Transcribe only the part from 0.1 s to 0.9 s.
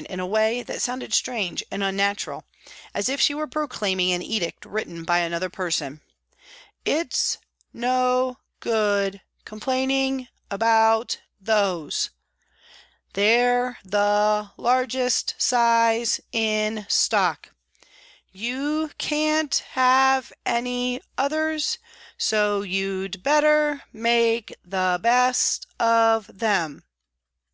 AND PRISONERS way that